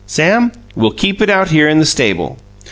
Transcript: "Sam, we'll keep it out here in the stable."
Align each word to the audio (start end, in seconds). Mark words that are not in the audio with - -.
"Sam, 0.07 0.51
we'll 0.75 0.93
keep 0.93 1.21
it 1.21 1.29
out 1.29 1.49
here 1.49 1.69
in 1.69 1.77
the 1.77 1.85
stable." 1.85 2.39